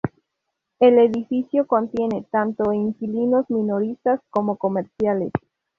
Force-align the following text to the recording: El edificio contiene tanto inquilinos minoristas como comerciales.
El 0.79 0.97
edificio 0.97 1.67
contiene 1.67 2.25
tanto 2.31 2.73
inquilinos 2.73 3.47
minoristas 3.51 4.19
como 4.31 4.57
comerciales. 4.57 5.29